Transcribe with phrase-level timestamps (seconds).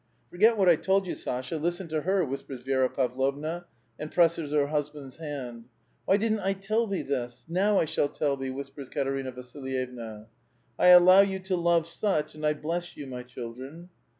[0.31, 3.67] ("Forget what I told you, Sasha; listen to her," whispers Vi^ra Pavlovna,
[3.99, 7.45] and presses her husband's hand, *' Why didn't I tell thee this?
[7.47, 10.25] now I shall tell theie," whispers Kat erina Vasil3'evna.)"
[10.77, 13.89] 1 allow you to love such, and I bless you, my children.